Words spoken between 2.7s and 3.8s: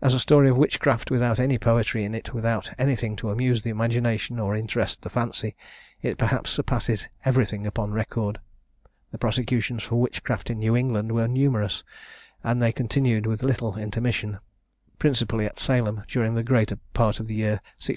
anything to amuse the